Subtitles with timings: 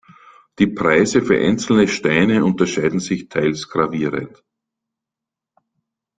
[0.57, 4.43] Die Preise für einzelne Steine unterscheiden sich teils gravierend.